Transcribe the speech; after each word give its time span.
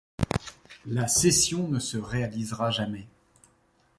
La 0.87 1.07
cession 1.07 1.67
ne 1.67 1.77
se 1.77 1.95
réalisera 1.99 2.71
jamais. 2.71 3.07